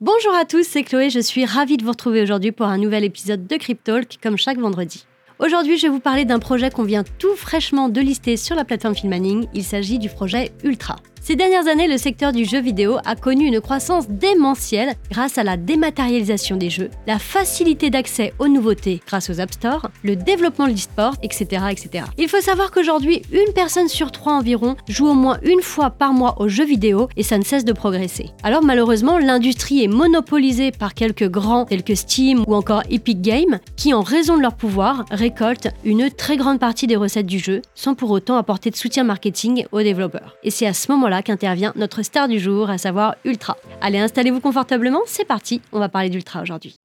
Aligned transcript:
Bonjour 0.00 0.32
à 0.32 0.44
tous, 0.44 0.62
c'est 0.62 0.84
Chloé, 0.84 1.10
je 1.10 1.18
suis 1.18 1.44
ravie 1.44 1.76
de 1.76 1.82
vous 1.82 1.90
retrouver 1.90 2.22
aujourd'hui 2.22 2.52
pour 2.52 2.66
un 2.66 2.78
nouvel 2.78 3.02
épisode 3.02 3.48
de 3.48 3.56
Cryptalk 3.56 4.18
comme 4.22 4.36
chaque 4.36 4.58
vendredi. 4.58 5.06
Aujourd'hui, 5.40 5.76
je 5.76 5.82
vais 5.82 5.92
vous 5.92 5.98
parler 5.98 6.24
d'un 6.24 6.38
projet 6.38 6.70
qu'on 6.70 6.84
vient 6.84 7.02
tout 7.18 7.34
fraîchement 7.34 7.88
de 7.88 8.00
lister 8.00 8.36
sur 8.36 8.54
la 8.54 8.64
plateforme 8.64 8.94
Filmaning. 8.94 9.48
Il 9.54 9.64
s'agit 9.64 9.98
du 9.98 10.08
projet 10.08 10.52
Ultra. 10.62 10.96
Ces 11.28 11.36
dernières 11.36 11.68
années, 11.68 11.88
le 11.88 11.98
secteur 11.98 12.32
du 12.32 12.46
jeu 12.46 12.58
vidéo 12.58 12.96
a 13.04 13.14
connu 13.14 13.44
une 13.44 13.60
croissance 13.60 14.08
démentielle 14.08 14.94
grâce 15.10 15.36
à 15.36 15.44
la 15.44 15.58
dématérialisation 15.58 16.56
des 16.56 16.70
jeux, 16.70 16.88
la 17.06 17.18
facilité 17.18 17.90
d'accès 17.90 18.32
aux 18.38 18.48
nouveautés 18.48 19.02
grâce 19.06 19.28
aux 19.28 19.38
App 19.38 19.52
Store, 19.52 19.90
le 20.02 20.16
développement 20.16 20.66
de 20.66 20.72
l'e-sport, 20.72 21.16
etc., 21.22 21.66
etc. 21.70 22.06
Il 22.16 22.30
faut 22.30 22.40
savoir 22.40 22.70
qu'aujourd'hui, 22.70 23.20
une 23.30 23.52
personne 23.52 23.88
sur 23.88 24.10
trois 24.10 24.32
environ 24.32 24.74
joue 24.88 25.06
au 25.06 25.12
moins 25.12 25.36
une 25.42 25.60
fois 25.60 25.90
par 25.90 26.14
mois 26.14 26.40
aux 26.40 26.48
jeux 26.48 26.64
vidéo 26.64 27.10
et 27.18 27.22
ça 27.22 27.36
ne 27.36 27.44
cesse 27.44 27.66
de 27.66 27.74
progresser. 27.74 28.30
Alors 28.42 28.64
malheureusement, 28.64 29.18
l'industrie 29.18 29.84
est 29.84 29.88
monopolisée 29.88 30.70
par 30.72 30.94
quelques 30.94 31.28
grands 31.28 31.66
tels 31.66 31.84
que 31.84 31.94
Steam 31.94 32.42
ou 32.46 32.54
encore 32.54 32.84
Epic 32.88 33.20
Games 33.20 33.58
qui, 33.76 33.92
en 33.92 34.00
raison 34.00 34.38
de 34.38 34.40
leur 34.40 34.54
pouvoir, 34.54 35.04
récoltent 35.10 35.68
une 35.84 36.10
très 36.10 36.38
grande 36.38 36.58
partie 36.58 36.86
des 36.86 36.96
recettes 36.96 37.26
du 37.26 37.38
jeu 37.38 37.60
sans 37.74 37.94
pour 37.94 38.12
autant 38.12 38.38
apporter 38.38 38.70
de 38.70 38.76
soutien 38.76 39.04
marketing 39.04 39.66
aux 39.72 39.82
développeurs. 39.82 40.34
Et 40.42 40.50
c'est 40.50 40.66
à 40.66 40.72
ce 40.72 40.90
moment-là 40.90 41.17
qu'intervient 41.22 41.72
notre 41.76 42.02
star 42.02 42.28
du 42.28 42.38
jour, 42.38 42.70
à 42.70 42.78
savoir 42.78 43.16
Ultra. 43.24 43.56
Allez, 43.80 43.98
installez-vous 43.98 44.40
confortablement, 44.40 45.02
c'est 45.06 45.24
parti, 45.24 45.60
on 45.72 45.78
va 45.78 45.88
parler 45.88 46.10
d'Ultra 46.10 46.42
aujourd'hui. 46.42 46.76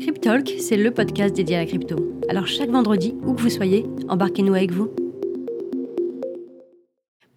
Cryptalk, 0.00 0.52
c'est 0.58 0.76
le 0.76 0.90
podcast 0.90 1.34
dédié 1.34 1.56
à 1.56 1.60
la 1.60 1.66
crypto. 1.66 1.96
Alors 2.28 2.46
chaque 2.46 2.70
vendredi, 2.70 3.14
où 3.24 3.34
que 3.34 3.40
vous 3.40 3.50
soyez, 3.50 3.86
embarquez-nous 4.08 4.54
avec 4.54 4.72
vous. 4.72 4.90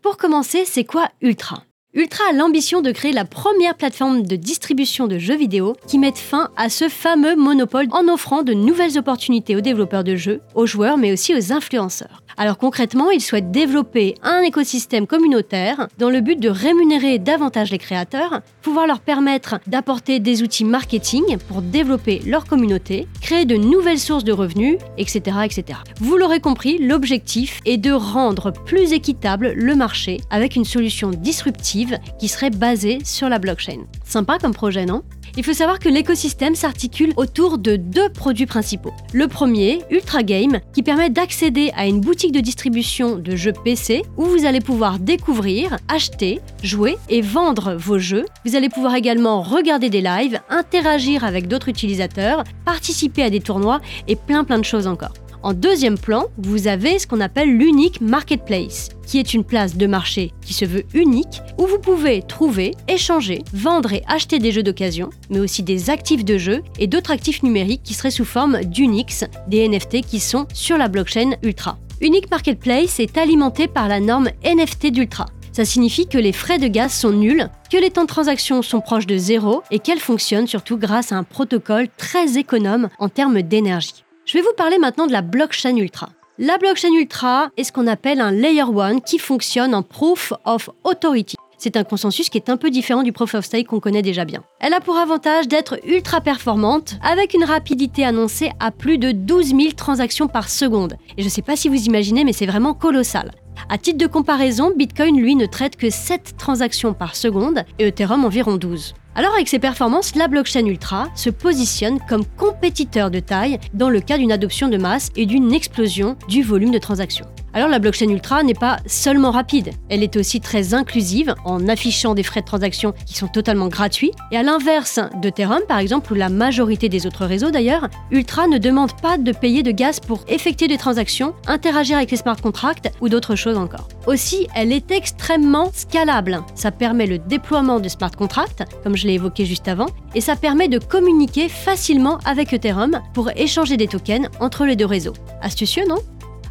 Pour 0.01 0.17
commencer, 0.17 0.63
c'est 0.65 0.85
quoi 0.85 1.09
Ultra? 1.21 1.63
Ultra 1.93 2.25
a 2.29 2.33
l'ambition 2.33 2.81
de 2.81 2.91
créer 2.91 3.13
la 3.13 3.23
première 3.23 3.75
plateforme 3.75 4.23
de 4.23 4.35
distribution 4.35 5.07
de 5.07 5.17
jeux 5.17 5.37
vidéo 5.37 5.77
qui 5.87 5.97
mette 5.97 6.17
fin 6.17 6.49
à 6.57 6.69
ce 6.69 6.89
fameux 6.89 7.37
monopole 7.37 7.87
en 7.91 8.07
offrant 8.13 8.43
de 8.43 8.53
nouvelles 8.53 8.97
opportunités 8.97 9.55
aux 9.55 9.61
développeurs 9.61 10.03
de 10.03 10.17
jeux, 10.17 10.41
aux 10.55 10.65
joueurs 10.65 10.97
mais 10.97 11.13
aussi 11.13 11.33
aux 11.33 11.53
influenceurs. 11.53 12.24
Alors 12.37 12.57
concrètement, 12.57 13.11
il 13.11 13.21
souhaite 13.21 13.51
développer 13.51 14.15
un 14.21 14.41
écosystème 14.41 15.07
communautaire 15.07 15.87
dans 15.97 16.09
le 16.09 16.19
but 16.19 16.37
de 16.37 16.49
rémunérer 16.49 17.17
davantage 17.17 17.71
les 17.71 17.77
créateurs, 17.77 18.41
pouvoir 18.61 18.87
leur 18.87 18.99
permettre 18.99 19.59
d'apporter 19.67 20.19
des 20.19 20.43
outils 20.43 20.65
marketing 20.65 21.37
pour 21.47 21.61
développer 21.61 22.21
leur 22.25 22.45
communauté, 22.45 23.07
créer 23.21 23.45
de 23.45 23.55
nouvelles 23.55 23.99
sources 23.99 24.25
de 24.25 24.33
revenus, 24.33 24.77
etc. 24.97 25.37
etc. 25.45 25.79
Vous 26.01 26.17
l'aurez 26.17 26.41
compris, 26.41 26.77
l'objectif 26.77 27.61
est 27.65 27.77
de 27.77 27.91
rendre 27.91 28.51
plus 28.51 28.91
équitable 28.91 29.53
le 29.55 29.75
marché 29.75 30.19
avec 30.29 30.57
une 30.57 30.65
solution 30.65 31.11
disruptive 31.11 31.97
qui 32.19 32.27
serait 32.27 32.49
basée 32.49 32.99
sur 33.05 33.29
la 33.29 33.39
blockchain. 33.39 33.85
Sympa 34.03 34.39
comme 34.39 34.53
projet, 34.53 34.85
non? 34.85 35.03
Il 35.37 35.43
faut 35.43 35.53
savoir 35.53 35.79
que 35.79 35.89
l'écosystème 35.89 36.55
s'articule 36.55 37.13
autour 37.17 37.57
de 37.57 37.75
deux 37.75 38.09
produits 38.09 38.45
principaux. 38.45 38.93
Le 39.13 39.27
premier, 39.27 39.81
Ultra 39.89 40.23
Game, 40.23 40.59
qui 40.73 40.83
permet 40.83 41.09
d'accéder 41.09 41.71
à 41.75 41.87
une 41.87 42.01
boutique 42.01 42.31
de 42.31 42.39
distribution 42.39 43.17
de 43.17 43.35
jeux 43.35 43.53
PC 43.53 44.03
où 44.17 44.25
vous 44.25 44.45
allez 44.45 44.61
pouvoir 44.61 44.99
découvrir, 44.99 45.77
acheter, 45.87 46.41
jouer 46.63 46.97
et 47.09 47.21
vendre 47.21 47.75
vos 47.75 47.99
jeux. 47.99 48.25
Vous 48.45 48.55
allez 48.55 48.69
pouvoir 48.69 48.95
également 48.95 49.41
regarder 49.41 49.89
des 49.89 50.01
lives, 50.01 50.39
interagir 50.49 51.23
avec 51.23 51.47
d'autres 51.47 51.69
utilisateurs, 51.69 52.43
participer 52.65 53.23
à 53.23 53.29
des 53.29 53.41
tournois 53.41 53.81
et 54.07 54.15
plein 54.15 54.43
plein 54.43 54.59
de 54.59 54.65
choses 54.65 54.87
encore. 54.87 55.13
En 55.45 55.53
deuxième 55.53 55.99
plan, 55.99 56.25
vous 56.39 56.67
avez 56.67 56.97
ce 56.97 57.05
qu'on 57.05 57.21
appelle 57.21 57.55
l'unique 57.55 58.01
marketplace, 58.01 58.89
qui 59.05 59.19
est 59.19 59.35
une 59.35 59.43
place 59.43 59.77
de 59.77 59.85
marché 59.85 60.31
qui 60.43 60.55
se 60.55 60.65
veut 60.65 60.85
unique, 60.95 61.39
où 61.59 61.67
vous 61.67 61.77
pouvez 61.77 62.23
trouver, 62.23 62.71
échanger, 62.87 63.43
vendre 63.53 63.93
et 63.93 64.01
acheter 64.07 64.39
des 64.39 64.51
jeux 64.51 64.63
d'occasion, 64.63 65.11
mais 65.29 65.37
aussi 65.37 65.61
des 65.61 65.91
actifs 65.91 66.25
de 66.25 66.39
jeu 66.39 66.63
et 66.79 66.87
d'autres 66.87 67.11
actifs 67.11 67.43
numériques 67.43 67.83
qui 67.83 67.93
seraient 67.93 68.09
sous 68.09 68.25
forme 68.25 68.61
d'Unix, 68.63 69.23
des 69.47 69.69
NFT 69.69 70.01
qui 70.01 70.19
sont 70.19 70.47
sur 70.51 70.79
la 70.79 70.87
blockchain 70.87 71.33
Ultra. 71.43 71.77
Unique 72.01 72.31
Marketplace 72.31 72.99
est 72.99 73.15
alimenté 73.15 73.67
par 73.67 73.87
la 73.87 73.99
norme 73.99 74.29
NFT 74.43 74.87
d'Ultra. 74.87 75.27
Ça 75.51 75.63
signifie 75.63 76.07
que 76.07 76.17
les 76.17 76.33
frais 76.33 76.57
de 76.57 76.67
gaz 76.67 76.91
sont 76.91 77.11
nuls, 77.11 77.47
que 77.71 77.77
les 77.77 77.91
temps 77.91 78.01
de 78.01 78.07
transaction 78.07 78.63
sont 78.63 78.81
proches 78.81 79.05
de 79.05 79.17
zéro 79.17 79.61
et 79.69 79.77
qu'elle 79.77 79.99
fonctionne 79.99 80.47
surtout 80.47 80.79
grâce 80.79 81.11
à 81.11 81.17
un 81.17 81.23
protocole 81.23 81.87
très 81.97 82.39
économe 82.39 82.89
en 82.97 83.09
termes 83.09 83.43
d'énergie. 83.43 84.04
Je 84.25 84.33
vais 84.33 84.41
vous 84.41 84.53
parler 84.57 84.79
maintenant 84.79 85.05
de 85.05 85.11
la 85.11 85.21
blockchain 85.21 85.77
Ultra. 85.77 86.09
La 86.39 86.57
blockchain 86.57 86.91
Ultra 86.91 87.51
est 87.57 87.63
ce 87.63 87.71
qu'on 87.71 87.85
appelle 87.85 88.19
un 88.19 88.31
Layer 88.31 88.63
1 88.63 88.99
qui 88.99 89.19
fonctionne 89.19 89.75
en 89.75 89.83
Proof 89.83 90.33
of 90.45 90.71
Authority. 90.83 91.37
C'est 91.57 91.77
un 91.77 91.83
consensus 91.83 92.29
qui 92.29 92.37
est 92.37 92.49
un 92.49 92.57
peu 92.57 92.69
différent 92.69 93.03
du 93.03 93.11
Proof 93.11 93.35
of 93.35 93.45
Stake 93.45 93.67
qu'on 93.67 93.79
connaît 93.79 94.01
déjà 94.01 94.25
bien. 94.25 94.43
Elle 94.59 94.73
a 94.73 94.81
pour 94.81 94.97
avantage 94.97 95.47
d'être 95.47 95.79
ultra 95.85 96.21
performante, 96.21 96.97
avec 97.01 97.33
une 97.33 97.43
rapidité 97.43 98.05
annoncée 98.05 98.51
à 98.59 98.71
plus 98.71 98.97
de 98.97 99.11
12 99.11 99.47
000 99.47 99.59
transactions 99.75 100.27
par 100.27 100.49
seconde. 100.49 100.97
Et 101.17 101.21
je 101.21 101.27
ne 101.27 101.31
sais 101.31 101.41
pas 101.41 101.55
si 101.55 101.69
vous 101.69 101.85
imaginez, 101.85 102.23
mais 102.23 102.33
c'est 102.33 102.45
vraiment 102.45 102.73
colossal. 102.73 103.31
À 103.69 103.77
titre 103.77 103.97
de 103.97 104.07
comparaison, 104.07 104.71
Bitcoin, 104.75 105.19
lui, 105.19 105.35
ne 105.35 105.45
traite 105.45 105.75
que 105.75 105.89
7 105.89 106.35
transactions 106.37 106.93
par 106.93 107.15
seconde 107.15 107.63
et 107.79 107.87
Ethereum 107.87 108.25
environ 108.25 108.57
12. 108.57 108.93
Alors 109.15 109.33
avec 109.33 109.47
ses 109.47 109.59
performances, 109.59 110.15
la 110.15 110.27
blockchain 110.27 110.65
Ultra 110.65 111.07
se 111.15 111.29
positionne 111.29 111.99
comme 112.09 112.25
compétiteur 112.37 113.09
de 113.09 113.21
taille 113.21 113.59
dans 113.73 113.89
le 113.89 114.01
cas 114.01 114.17
d'une 114.17 114.33
adoption 114.33 114.67
de 114.67 114.77
masse 114.77 115.09
et 115.15 115.25
d'une 115.25 115.53
explosion 115.53 116.17
du 116.27 116.43
volume 116.43 116.71
de 116.71 116.79
transactions. 116.79 117.25
Alors 117.55 117.69
la 117.69 117.79
blockchain 117.79 118.09
Ultra 118.09 118.43
n'est 118.43 118.53
pas 118.53 118.79
seulement 118.85 119.31
rapide, 119.31 119.71
elle 119.87 120.03
est 120.03 120.17
aussi 120.17 120.41
très 120.41 120.73
inclusive 120.73 121.33
en 121.45 121.69
affichant 121.69 122.13
des 122.13 122.21
frais 122.21 122.41
de 122.41 122.45
transaction 122.45 122.93
qui 123.05 123.13
sont 123.13 123.29
totalement 123.29 123.69
gratuits. 123.69 124.11
Et 124.33 124.35
à 124.35 124.43
l'inverse 124.43 124.99
d'Ethereum 125.21 125.61
par 125.65 125.79
exemple, 125.79 126.11
ou 126.11 126.15
la 126.15 126.27
majorité 126.27 126.89
des 126.89 127.07
autres 127.07 127.25
réseaux 127.25 127.51
d'ailleurs, 127.51 127.87
Ultra 128.11 128.47
ne 128.47 128.57
demande 128.57 128.91
pas 129.01 129.17
de 129.17 129.31
payer 129.31 129.63
de 129.63 129.71
gaz 129.71 130.01
pour 130.01 130.25
effectuer 130.27 130.67
des 130.67 130.77
transactions, 130.77 131.33
interagir 131.47 131.95
avec 131.95 132.11
les 132.11 132.17
smart 132.17 132.35
contracts 132.35 132.91
ou 132.99 133.07
d'autres 133.07 133.37
choses 133.37 133.57
encore. 133.57 133.87
Aussi, 134.05 134.47
elle 134.53 134.73
est 134.73 134.91
extrêmement 134.91 135.71
scalable. 135.73 136.41
Ça 136.55 136.71
permet 136.71 137.07
le 137.07 137.19
déploiement 137.19 137.79
de 137.79 137.87
smart 137.87 138.11
contracts, 138.11 138.63
comme 138.83 138.97
je 138.97 139.07
l'ai 139.07 139.13
évoqué 139.13 139.45
juste 139.45 139.69
avant, 139.69 139.87
et 140.13 140.19
ça 140.19 140.35
permet 140.35 140.67
de 140.67 140.77
communiquer 140.77 141.47
facilement 141.47 142.17
avec 142.25 142.51
Ethereum 142.51 142.99
pour 143.13 143.29
échanger 143.37 143.77
des 143.77 143.87
tokens 143.87 144.27
entre 144.41 144.65
les 144.65 144.75
deux 144.75 144.85
réseaux. 144.85 145.13
Astucieux, 145.41 145.85
non? 145.87 145.99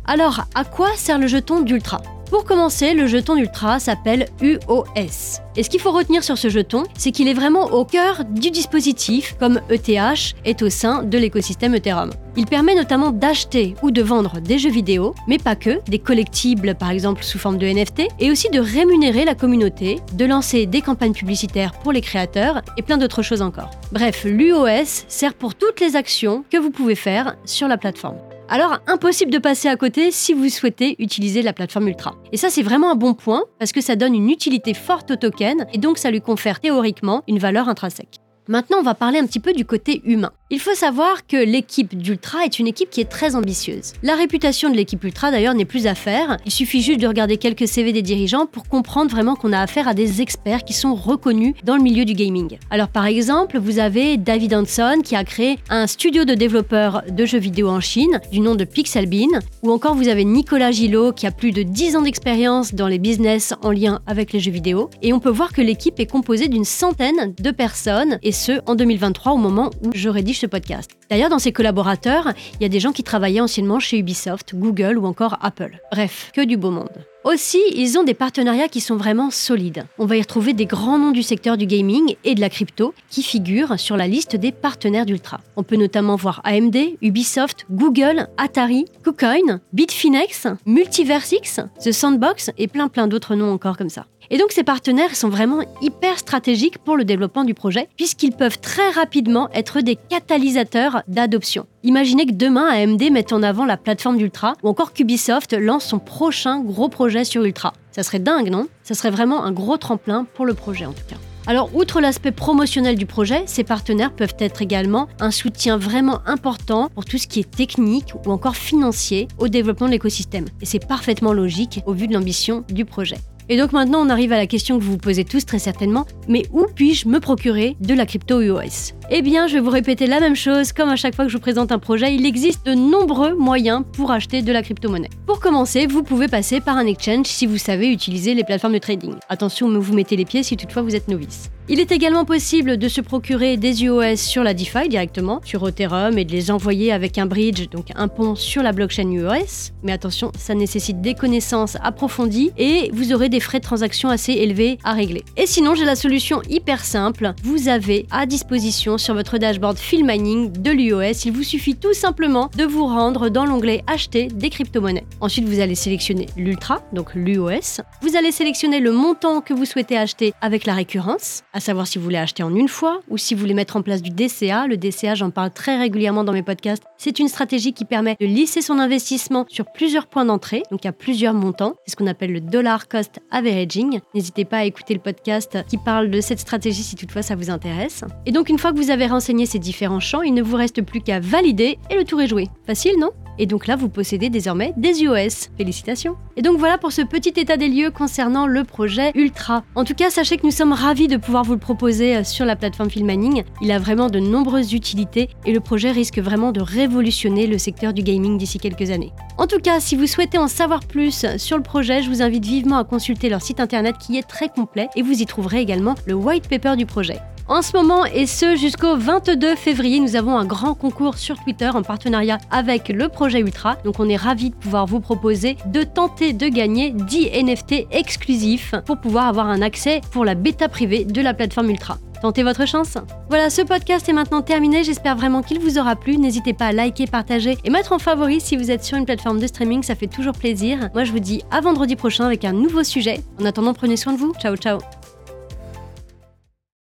Alors, 0.07 0.45
à 0.55 0.65
quoi 0.65 0.89
sert 0.97 1.19
le 1.19 1.27
jeton 1.27 1.61
d'Ultra? 1.61 2.03
Pour 2.31 2.45
commencer, 2.45 2.95
le 2.95 3.07
jeton 3.07 3.37
Ultra 3.37 3.79
s'appelle 3.79 4.27
UOS. 4.43 5.41
Et 5.57 5.63
ce 5.63 5.71
qu'il 5.71 5.81
faut 5.81 5.93
retenir 5.93 6.25
sur 6.25 6.37
ce 6.37 6.49
jeton, 6.49 6.83
c'est 6.97 7.13
qu'il 7.13 7.29
est 7.29 7.35
vraiment 7.35 7.67
au 7.67 7.85
cœur 7.85 8.25
du 8.25 8.51
dispositif, 8.51 9.37
comme 9.39 9.61
ETH 9.71 10.35
est 10.45 10.63
au 10.63 10.69
sein 10.69 11.05
de 11.05 11.17
l'écosystème 11.17 11.75
Ethereum. 11.75 12.11
Il 12.37 12.47
permet 12.47 12.75
notamment 12.75 13.13
d'acheter 13.13 13.77
ou 13.83 13.91
de 13.91 14.03
vendre 14.03 14.41
des 14.41 14.59
jeux 14.59 14.71
vidéo, 14.71 15.15
mais 15.29 15.39
pas 15.39 15.55
que, 15.55 15.79
des 15.89 16.01
collectibles 16.01 16.75
par 16.75 16.91
exemple 16.91 17.23
sous 17.23 17.39
forme 17.39 17.59
de 17.59 17.67
NFT, 17.67 18.09
et 18.19 18.31
aussi 18.31 18.49
de 18.51 18.59
rémunérer 18.59 19.25
la 19.25 19.37
communauté, 19.37 20.01
de 20.15 20.25
lancer 20.25 20.67
des 20.67 20.81
campagnes 20.81 21.13
publicitaires 21.13 21.73
pour 21.73 21.93
les 21.93 22.01
créateurs 22.01 22.63
et 22.77 22.83
plein 22.83 22.99
d'autres 22.99 23.23
choses 23.23 23.43
encore. 23.43 23.71
Bref, 23.93 24.25
l'UOS 24.25 25.05
sert 25.07 25.35
pour 25.35 25.55
toutes 25.55 25.81
les 25.81 25.95
actions 25.95 26.45
que 26.51 26.59
vous 26.59 26.71
pouvez 26.71 26.97
faire 26.97 27.37
sur 27.45 27.69
la 27.69 27.79
plateforme. 27.79 28.17
Alors 28.49 28.79
impossible 28.87 29.31
de 29.31 29.39
passer 29.39 29.69
à 29.69 29.77
côté 29.77 30.11
si 30.11 30.35
vous 30.35 30.49
souhaitez 30.49 30.97
utiliser 30.99 31.43
la 31.43 31.53
plateforme 31.53 31.89
Ultra. 31.89 32.15
Et 32.33 32.37
ça 32.37 32.51
c'est 32.51 32.63
vraiment 32.63 32.91
un 32.91 32.95
bon 32.95 33.15
point 33.15 33.45
parce 33.59 33.73
que 33.73 33.81
ça 33.81 33.97
donne 33.97 34.15
une 34.15 34.31
utilité 34.31 34.75
forte 34.75 35.11
au 35.13 35.17
token 35.17 35.67
et 35.73 35.79
donc 35.79 35.99
ça 35.99 36.11
lui 36.11 36.21
confère 36.21 36.61
théoriquement 36.61 37.23
une 37.27 37.39
valeur 37.39 37.69
intrinsèque. 37.69 38.21
Maintenant, 38.47 38.77
on 38.81 38.83
va 38.83 38.95
parler 38.95 39.19
un 39.19 39.27
petit 39.27 39.41
peu 39.41 39.55
du 39.55 39.65
côté 39.65 40.03
humain. 40.05 40.31
Il 40.51 40.61
faut 40.61 40.75
savoir 40.75 41.27
que 41.27 41.39
l'équipe 41.39 41.97
d'Ultra 41.97 42.45
est 42.45 42.59
une 42.59 42.67
équipe 42.67 42.91
qui 42.91 43.01
est 43.01 43.09
très 43.09 43.35
ambitieuse. 43.35 43.95
La 44.03 44.15
réputation 44.15 44.69
de 44.69 44.77
l'équipe 44.77 45.03
Ultra 45.03 45.31
d'ailleurs 45.31 45.55
n'est 45.55 45.65
plus 45.65 45.87
à 45.87 45.95
faire. 45.95 46.37
Il 46.45 46.53
suffit 46.53 46.83
juste 46.83 47.01
de 47.01 47.07
regarder 47.07 47.39
quelques 47.39 47.67
CV 47.67 47.95
des 47.95 48.03
dirigeants 48.03 48.45
pour 48.45 48.69
comprendre 48.69 49.11
vraiment 49.11 49.37
qu'on 49.37 49.55
a 49.55 49.59
affaire 49.59 49.89
à 49.89 49.95
des 49.95 50.21
experts 50.21 50.65
qui 50.65 50.75
sont 50.75 50.95
reconnus 50.95 51.55
dans 51.65 51.77
le 51.77 51.83
milieu 51.83 52.05
du 52.05 52.13
gaming. 52.13 52.59
Alors 52.69 52.89
par 52.89 53.07
exemple, 53.07 53.59
vous 53.59 53.79
avez 53.79 54.19
David 54.19 54.53
Hanson 54.53 55.01
qui 55.03 55.17
a 55.17 55.25
créé 55.25 55.59
un 55.71 55.87
studio 55.87 56.27
de 56.27 56.35
développeurs 56.35 57.05
de 57.09 57.25
jeux 57.25 57.39
vidéo 57.39 57.71
en 57.71 57.81
Chine 57.81 58.21
du 58.31 58.41
nom 58.41 58.55
de 58.55 58.65
Pixelbean, 58.65 59.41
ou 59.63 59.73
encore 59.73 59.95
vous 59.95 60.09
avez 60.09 60.27
Nicolas 60.27 60.73
Gillot 60.73 61.13
qui 61.13 61.27
a 61.27 61.31
plus 61.31 61.53
de 61.53 61.63
10 61.63 61.97
ans 61.97 62.03
d'expérience 62.03 62.75
dans 62.75 62.87
les 62.87 62.99
business 62.99 63.55
en 63.63 63.71
lien 63.71 64.01
avec 64.07 64.35
les 64.35 64.41
jeux 64.41 64.53
vidéo. 64.53 64.91
Et 65.01 65.15
on 65.15 65.21
peut 65.21 65.31
voir 65.31 65.55
que 65.55 65.63
l'équipe 65.63 65.99
est 65.99 66.07
composée 66.07 66.49
d'une 66.49 66.67
centaine 66.67 67.35
de 67.35 67.51
personnes 67.51 68.19
et 68.23 68.33
ce 68.33 68.61
en 68.67 68.75
2023 68.75 69.33
au 69.33 69.39
moment 69.39 69.71
où 69.83 69.91
je 69.95 70.11
rédige 70.11 70.34
ce 70.37 70.47
podcast. 70.47 70.91
D'ailleurs, 71.11 71.31
dans 71.31 71.39
ses 71.39 71.53
collaborateurs, 71.53 72.33
il 72.55 72.63
y 72.63 72.67
a 72.67 72.69
des 72.69 72.81
gens 72.81 72.93
qui 72.93 73.03
travaillaient 73.03 73.41
anciennement 73.41 73.81
chez 73.81 73.99
Ubisoft, 73.99 74.55
Google 74.55 74.99
ou 74.99 75.07
encore 75.07 75.39
Apple. 75.41 75.79
Bref, 75.93 76.31
que 76.35 76.45
du 76.45 76.57
beau 76.57 76.71
monde. 76.71 77.05
Aussi, 77.25 77.63
ils 77.75 77.97
ont 77.99 78.05
des 78.05 78.13
partenariats 78.13 78.69
qui 78.69 78.83
sont 78.83 78.97
vraiment 78.97 79.31
solides. 79.31 79.87
On 79.99 80.05
va 80.05 80.19
y 80.19 80.21
retrouver 80.21 80.53
des 80.53 80.67
grands 80.67 80.99
noms 80.99 81.11
du 81.11 81.23
secteur 81.23 81.57
du 81.57 81.65
gaming 81.65 82.17
et 82.23 82.35
de 82.35 82.41
la 82.43 82.51
crypto 82.51 82.93
qui 83.09 83.23
figurent 83.23 83.81
sur 83.81 83.97
la 83.97 84.07
liste 84.07 84.37
des 84.37 84.53
partenaires 84.53 85.07
d'Ultra. 85.07 85.41
On 85.57 85.63
peut 85.63 85.77
notamment 85.77 86.17
voir 86.17 86.43
AMD, 86.45 86.77
Ubisoft, 87.01 87.65
Google, 87.71 88.29
Atari, 88.37 88.85
KuCoin, 89.03 89.61
Bitfinex, 89.73 90.49
Multiversix, 90.67 91.61
The 91.83 91.93
Sandbox 91.93 92.51
et 92.59 92.69
plein 92.69 92.89
plein 92.89 93.07
d'autres 93.07 93.37
noms 93.37 93.53
encore 93.53 93.79
comme 93.79 93.89
ça. 93.89 94.05
Et 94.31 94.37
donc 94.37 94.53
ces 94.53 94.63
partenaires 94.63 95.17
sont 95.17 95.31
vraiment 95.31 95.63
hyper 95.81 96.19
stratégiques 96.19 96.77
pour 96.79 96.97
le 96.97 97.07
développement 97.07 97.45
du 97.45 97.55
projet, 97.55 97.89
puisqu'ils 97.97 98.33
peuvent 98.33 98.61
très 98.61 98.91
rapidement 98.91 99.49
être 99.55 99.81
des 99.81 99.97
catalysateurs 99.97 101.03
d'adoption. 101.09 101.67
Imaginez 101.87 102.25
que 102.25 102.33
demain 102.33 102.67
AMD 102.67 103.11
mette 103.13 103.35
en 103.35 103.43
avant 103.43 103.67
la 103.67 103.77
plateforme 103.77 104.17
d'Ultra, 104.17 104.55
ou 104.63 104.69
encore 104.71 104.95
qu'Ubisoft 104.95 105.53
lance 105.53 105.85
son 105.85 105.99
prochain 105.99 106.63
gros 106.63 106.89
projet 106.89 107.25
sur 107.25 107.45
Ultra. 107.45 107.75
Ça 107.91 108.03
serait 108.03 108.21
dingue, 108.21 108.49
non? 108.49 108.69
Ça 108.83 108.95
serait 108.95 109.11
vraiment 109.11 109.45
un 109.45 109.53
gros 109.53 109.77
tremplin 109.77 110.27
pour 110.33 110.47
le 110.47 110.55
projet 110.55 110.87
en 110.87 110.95
tout 110.95 111.05
cas. 111.07 111.17
Alors, 111.47 111.77
outre 111.77 112.01
l'aspect 112.01 112.33
promotionnel 112.33 112.97
du 112.97 113.05
projet, 113.05 113.43
ces 113.45 113.65
partenaires 113.65 114.15
peuvent 114.15 114.35
être 114.39 114.63
également 114.63 115.09
un 115.21 115.31
soutien 115.31 115.77
vraiment 115.77 116.21
important 116.25 116.89
pour 116.95 117.05
tout 117.05 117.19
ce 117.19 117.29
qui 117.29 117.41
est 117.41 117.51
technique 117.51 118.15
ou 118.25 118.31
encore 118.31 118.57
financier 118.57 119.29
au 119.37 119.49
développement 119.49 119.87
de 119.87 119.93
l'écosystème. 119.93 120.47
Et 120.63 120.65
c'est 120.65 120.89
parfaitement 120.89 121.35
logique 121.35 121.83
au 121.85 121.93
vu 121.93 122.09
de 122.09 122.15
l'ambition 122.15 122.65
du 122.71 122.87
projet. 122.87 123.19
Et 123.49 123.59
donc 123.59 123.73
maintenant, 123.73 124.01
on 124.01 124.09
arrive 124.09 124.33
à 124.33 124.37
la 124.37 124.47
question 124.47 124.79
que 124.79 124.85
vous 124.85 124.93
vous 124.93 124.99
posez 124.99 125.25
tous 125.25 125.45
très 125.45 125.59
certainement, 125.59 126.07
mais 126.29 126.45
où 126.53 126.67
puis-je 126.75 127.09
me 127.09 127.21
procurer 127.21 127.77
de 127.81 127.93
la 127.93 128.07
crypto 128.07 128.41
UOS 128.41 128.95
Eh 129.11 129.21
bien, 129.21 129.47
je 129.47 129.55
vais 129.55 129.61
vous 129.61 129.71
répéter 129.71 130.07
la 130.07 130.21
même 130.21 130.37
chose, 130.37 130.73
comme 130.73 130.89
à 130.89 130.97
chaque 130.97 131.15
fois 131.15 131.25
que 131.27 131.31
je 131.31 131.37
vous 131.37 131.43
présente 131.43 131.71
un 131.71 131.79
projet, 131.79 132.15
il 132.15 132.25
existe 132.25 132.65
de 132.65 132.75
nombreux 132.75 133.35
moyens 133.35 133.85
pour 133.93 134.13
acheter 134.13 134.41
de 134.41 134.53
la 134.53 134.63
crypto-monnaie. 134.63 135.11
Pour 135.27 135.41
commencer, 135.41 135.87
vous 135.87 136.03
pouvez 136.03 136.29
passer 136.29 136.61
par 136.61 136.77
un 136.79 136.87
exchange 136.87 137.27
si 137.27 137.47
vous 137.47 137.59
savez 137.59 137.89
utiliser 137.89 138.35
les 138.35 138.45
plateformes 138.45 138.75
de 138.75 138.79
trading. 138.79 139.15
Attention, 139.29 139.79
vous 139.79 139.95
mettez 139.95 140.17
les 140.17 140.25
pieds 140.25 140.43
si 140.43 140.57
toutefois 140.57 140.83
vous 140.83 140.97
êtes 140.97 141.09
novice. 141.09 141.51
Il 141.67 141.81
est 141.81 141.93
également 141.93 142.27
possible 142.27 142.77
de 142.77 142.89
se 142.89 143.01
procurer 143.01 143.57
des 143.57 143.85
UOS 143.85 144.17
sur 144.17 144.43
la 144.43 144.53
DeFi 144.53 144.91
directement, 144.91 145.41
sur 145.47 145.67
Ethereum, 145.67 146.19
et 146.19 146.27
de 146.27 146.31
les 146.31 146.51
envoyer 146.51 146.93
avec 146.93 147.17
un 147.17 147.25
bridge, 147.25 147.71
donc 147.71 147.87
un 147.97 148.07
pont 148.07 148.35
sur 148.35 148.63
la 148.63 148.73
blockchain 148.73 149.11
UOS. 149.11 149.73
Mais 149.83 149.93
attention, 149.93 150.31
ça 150.39 150.55
nécessite 150.55 151.01
des 151.01 151.15
connaissances 151.15 151.79
approfondies 151.83 152.53
et 152.59 152.91
vous 152.93 153.15
aurez 153.15 153.31
des 153.31 153.41
frais 153.41 153.61
de 153.61 153.65
transaction 153.65 154.11
assez 154.11 154.33
élevés 154.33 154.77
à 154.85 154.93
régler. 154.93 155.25
Et 155.39 155.47
sinon, 155.47 155.75
j'ai 155.75 155.87
la 155.87 155.97
solution 155.97 156.43
hyper 156.51 156.85
simple. 156.85 157.33
Vous 157.43 157.69
avez 157.69 158.05
à 158.11 158.27
disposition 158.27 158.99
sur 158.99 159.15
votre 159.15 159.39
dashboard 159.39 159.79
Field 159.79 160.07
Mining 160.07 160.53
de 160.53 160.71
l'UOS, 160.71 161.25
il 161.25 161.33
vous 161.33 161.45
suffit 161.45 161.77
tout 161.77 161.95
simplement 161.95 162.51
de 162.59 162.65
vous 162.65 162.85
rendre 162.85 163.31
dans 163.31 163.47
l'onglet 163.47 163.83
Acheter 163.87 164.27
des 164.27 164.51
crypto-monnaies. 164.51 165.07
Ensuite, 165.23 165.49
vous 165.49 165.61
allez 165.61 165.75
sélectionner 165.75 166.27
l'Ultra, 166.37 166.83
donc 166.93 167.15
l'UOS. 167.15 167.81
Vous 168.03 168.17
allez 168.17 168.33
sélectionner 168.33 168.81
le 168.81 168.93
montant 168.93 169.41
que 169.41 169.55
vous 169.55 169.65
souhaitez 169.65 169.97
acheter 169.97 170.35
avec 170.43 170.67
la 170.67 170.75
récurrence 170.75 171.43
à 171.55 171.61
savoir 171.61 171.87
si 171.87 171.99
vous 171.99 172.05
voulez 172.05 172.19
acheter 172.19 172.43
en 172.43 172.55
une 172.55 172.69
fois 172.69 173.01
ou 173.09 173.17
si 173.17 173.35
vous 173.35 173.41
voulez 173.41 173.55
mettre 173.55 173.77
en 173.77 173.83
place 173.83 174.03
du 174.03 174.11
DCA. 174.11 174.67
Le 174.67 174.77
DCA, 174.77 175.15
j'en 175.15 175.31
parle 175.31 175.51
très 175.51 175.79
régulièrement 175.79 176.25
dans 176.25 176.33
mes 176.33 176.43
podcasts. 176.43 176.83
C'est 176.99 177.19
une 177.19 177.29
stratégie 177.29 177.73
qui 177.73 177.85
permet 177.85 178.17
de 178.21 178.27
lisser 178.27 178.61
son 178.61 178.79
investissement 178.79 179.47
sur 179.49 179.65
plusieurs 179.73 180.07
points 180.07 180.25
d'entrée, 180.25 180.65
donc 180.71 180.85
à 180.85 180.93
plusieurs 180.93 181.33
montants. 181.33 181.77
C'est 181.87 181.93
ce 181.93 181.97
qu'on 181.97 182.09
appelle 182.09 182.33
le 182.33 182.41
dollar 182.41 182.89
cost 182.89 183.21
averaging. 183.31 184.01
N'hésitez 184.15 184.45
pas 184.45 184.59
à 184.59 184.65
écouter 184.65 184.95
le 184.95 185.01
podcast 185.01 185.59
qui 185.69 185.79
parle 185.79 186.11
de 186.11 186.21
cette 186.21 186.41
stratégie 186.41 186.83
si 186.83 186.97
toutefois 186.97 187.23
ça 187.23 187.37
vous 187.37 187.51
intéresse. 187.51 188.05
Et 188.27 188.33
donc 188.33 188.49
une 188.49 188.59
fois 188.59 188.73
que 188.73 188.79
vous 188.79 188.91
avez 188.91 189.07
renseigné 189.07 189.47
ces 189.47 189.61
différents 189.61 190.01
champs, 190.01 190.23
il 190.23 190.35
ne 190.35 190.43
vous 190.43 190.57
reste 190.57 190.83
plus 190.83 191.01
qu'à 191.01 191.21
valider 191.21 191.79
et 191.89 191.95
le 191.95 192.05
tour 192.05 192.21
est 192.21 192.29
joué. 192.29 192.49
Facile, 192.67 192.99
non? 192.99 193.11
Et 193.39 193.47
donc 193.47 193.67
là, 193.67 193.77
vous 193.77 193.89
possédez 193.89 194.31
désormais 194.31 194.73
des 194.77 195.03
UOS. 195.03 195.51
Félicitations. 195.57 196.17
Et 196.37 196.43
donc 196.43 196.59
voilà 196.59 196.79
pour 196.79 196.93
ce 196.93 197.03
petit 197.03 197.33
état 197.37 197.57
des 197.57 197.69
lieux 197.69 197.91
concernant 197.91 198.47
le 198.47 198.65
projet 198.65 199.13
Ultra. 199.15 199.65
En 199.75 199.85
tout 199.85 199.95
cas, 199.95 200.11
sachez 200.11 200.37
que 200.37 200.45
nous 200.45 200.51
sommes 200.51 200.73
ravis 200.73 201.09
de 201.09 201.17
pouvoir 201.17 201.45
vous 201.45 201.53
le 201.53 201.59
proposer 201.59 202.17
euh, 202.17 202.25
sur 202.25 202.45
la 202.45 202.57
plateforme 202.57 202.91
Filmmanning. 202.91 203.45
Il 203.61 203.71
a 203.73 203.79
vraiment 203.79 204.11
de 204.11 204.19
nombreuses 204.19 204.73
utilités 204.73 205.29
et 205.47 205.53
le 205.53 205.61
projet 205.61 205.91
risque 205.91 206.19
vraiment 206.19 206.53
de 206.53 206.61
révolutionner 206.61 207.47
le 207.47 207.59
secteur 207.59 207.93
du 207.93 208.03
gaming 208.03 208.39
d'ici 208.39 208.59
quelques 208.59 208.91
années. 208.91 209.13
En 209.39 209.47
tout 209.47 209.59
cas, 209.59 209.81
si 209.81 209.97
vous 209.97 210.07
souhaitez 210.07 210.39
en 210.39 210.49
savoir 210.49 210.81
plus 210.81 211.27
sur 211.37 211.57
le 211.57 211.63
projet, 211.63 212.03
je 212.03 212.09
vous 212.09 212.23
invite 212.23 212.45
vivement 212.45 212.79
à 212.79 212.85
consulter 212.85 213.29
leur 213.29 213.43
site 213.43 213.61
internet 213.61 213.97
qui 213.99 214.17
est 214.17 214.27
très 214.27 214.49
complet 214.49 214.89
et 214.97 215.03
vous 215.03 215.21
y 215.21 215.27
trouverez 215.27 215.61
également 215.61 215.95
le 216.07 216.15
white 216.15 216.49
paper 216.49 216.77
du 216.77 216.87
projet. 216.87 217.19
En 217.47 217.61
ce 217.61 217.77
moment, 217.77 218.07
et 218.07 218.27
ce 218.27 218.57
jusqu'au 218.57 218.97
22 218.97 219.55
février, 219.55 220.01
nous 220.01 220.17
avons 220.17 220.39
un 220.39 220.47
grand 220.47 220.73
concours 220.75 221.19
sur 221.19 221.39
Twitter 221.43 221.69
en 221.69 221.83
partenariat 221.83 222.39
avec 222.51 222.89
le 222.89 223.11
projet 223.11 223.41
Ultra. 223.41 223.77
Donc 223.85 224.01
on 224.01 224.09
est 224.09 224.17
ravis 224.17 224.49
de 224.49 224.55
pouvoir 224.55 224.87
vous 224.87 225.01
proposer 225.01 225.59
de 225.67 225.83
tenter 225.83 226.33
de 226.33 226.49
gagner 226.49 226.91
10 226.91 227.43
NFT 227.43 227.87
exclusifs 227.91 228.75
pour 228.87 228.99
pouvoir 228.99 229.27
avoir 229.27 229.49
un 229.49 229.61
accès 229.61 230.01
pour 230.11 230.25
la 230.25 230.35
bêta 230.35 230.71
privée 230.71 231.05
de 231.05 231.21
la 231.21 231.35
plateforme 231.35 231.69
Ultra. 231.69 231.99
Tentez 232.23 232.43
votre 232.43 232.65
chance. 232.67 232.97
Voilà, 233.29 233.51
ce 233.51 233.61
podcast 233.61 234.09
est 234.09 234.15
maintenant 234.15 234.41
terminé. 234.41 234.83
J'espère 234.83 235.15
vraiment 235.15 235.43
qu'il 235.43 235.59
vous 235.59 235.79
aura 235.79 235.97
plu. 235.97 236.17
N'hésitez 236.17 236.55
pas 236.55 236.69
à 236.69 236.73
liker, 236.73 237.07
partager 237.07 237.59
et 237.63 237.69
mettre 237.69 237.93
en 237.93 237.99
favori 237.99 238.41
si 238.41 238.57
vous 238.57 238.71
êtes 238.71 238.83
sur 238.83 238.97
une 238.97 239.05
plateforme 239.05 239.39
de 239.39 239.47
streaming. 239.47 239.83
Ça 239.83 239.95
fait 239.95 240.07
toujours 240.07 240.33
plaisir. 240.33 240.89
Moi, 240.95 241.05
je 241.05 241.13
vous 241.13 241.21
dis 241.21 241.43
à 241.51 241.61
vendredi 241.61 241.97
prochain 241.97 242.25
avec 242.25 242.47
un 242.47 242.55
nouveau 242.55 242.83
sujet. 242.83 243.21
En 243.39 243.45
attendant, 243.45 243.75
prenez 243.75 243.99
soin 243.99 244.15
de 244.15 244.19
vous. 244.19 244.33
Ciao, 244.41 244.57
ciao. 244.57 244.79